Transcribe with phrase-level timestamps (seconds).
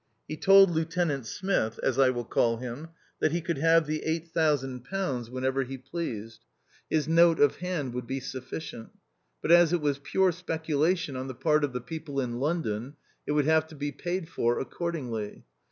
[0.27, 2.87] He told Lieutenant Smith (as I will call him)
[3.19, 3.99] that he could have the
[4.33, 6.43] £8000 whenever he pleased;
[6.89, 8.89] his note of hand would be sufficient;
[9.43, 12.09] but, as it was pure speculation on the part of the THE OUTCAST.
[12.09, 12.95] 177 people in London,
[13.27, 15.45] it would have to be paid for accordingly.